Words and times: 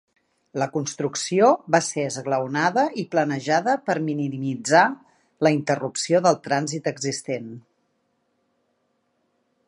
La 0.59 0.67
construcció 0.75 1.49
va 1.73 1.81
ser 1.87 2.05
esglaonada 2.11 2.85
i 3.01 3.03
planejada 3.15 3.75
per 3.89 3.95
minimitzar 4.07 4.83
la 5.47 5.51
interrupció 5.57 6.23
del 6.29 6.39
trànsit 6.49 6.89
existent. 6.93 7.53